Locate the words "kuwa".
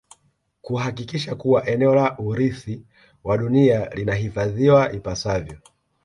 1.35-1.67